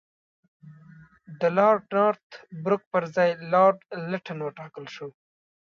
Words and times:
د 1.39 1.41
لارډ 1.57 1.83
نارت 1.95 2.27
بروک 2.63 2.83
پر 2.91 3.03
ځای 3.15 3.29
لارډ 3.53 3.79
لیټن 4.09 4.39
وټاکل 4.43 4.85
شو. 4.95 5.09